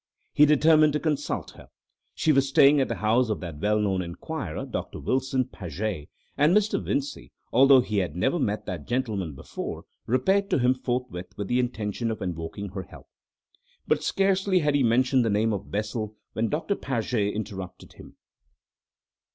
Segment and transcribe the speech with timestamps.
[0.33, 1.67] He determined to consult her.
[2.15, 4.99] She was staying at the house of that well known inquirer, Dr.
[4.99, 6.83] Wilson Paget, and Mr.
[6.83, 11.59] Vincey, although he had never met that gentleman before, repaired to him forthwith with the
[11.59, 13.09] intention of invoking her help.
[13.87, 18.17] But scarcely had he mentioned the name of Bessel when Doctor Paget interrupted him.